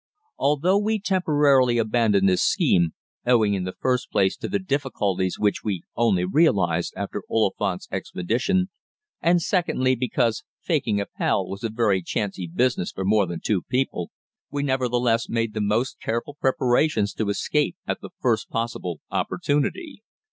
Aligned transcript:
Although 0.39 0.79
we 0.79 0.99
temporarily 0.99 1.77
abandoned 1.77 2.27
this 2.27 2.41
scheme, 2.41 2.95
owing 3.23 3.53
in 3.53 3.65
the 3.65 3.75
first 3.79 4.09
place 4.09 4.35
to 4.37 4.47
the 4.47 4.57
difficulties 4.57 5.37
which 5.37 5.63
we 5.63 5.83
only 5.95 6.25
realized 6.25 6.95
after 6.97 7.21
Oliphant's 7.29 7.87
expedition, 7.91 8.71
and 9.21 9.39
secondly 9.43 9.93
because 9.93 10.43
"faking" 10.59 10.99
Appell 10.99 11.47
was 11.47 11.63
a 11.63 11.69
very 11.69 12.01
chancy 12.01 12.47
business 12.47 12.91
for 12.91 13.05
more 13.05 13.27
than 13.27 13.41
two 13.45 13.61
people, 13.61 14.09
we 14.49 14.63
nevertheless 14.63 15.29
made 15.29 15.53
the 15.53 15.61
most 15.61 15.99
careful 16.01 16.33
preparations 16.33 17.13
to 17.13 17.29
escape 17.29 17.77
at 17.85 18.01
the 18.01 18.09
first 18.19 18.49
possible 18.49 19.01
opportunity. 19.11 20.01